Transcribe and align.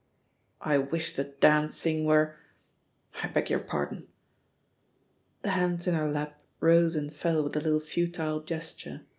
"I 0.61 0.79
wish 0.79 1.13
the 1.15 1.25
damned 1.25 1.75
thing 1.75 2.05
were— 2.05 2.35
I 3.23 3.27
beg 3.27 3.51
your 3.51 3.59
pardon 3.59 3.99
1" 3.99 4.07
The 5.43 5.49
hands 5.51 5.85
in 5.85 5.93
her 5.93 6.09
lap 6.11 6.41
rose 6.59 6.95
and 6.95 7.13
fell 7.13 7.43
with 7.43 7.55
a 7.55 7.61
little 7.61 7.79
futile 7.79 8.39
gesture. 8.41 9.05